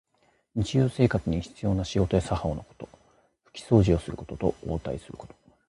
[0.55, 2.89] 日常生活に必要な仕事や作法のこと。
[3.43, 5.35] ふきそうじをすることと、応対すること。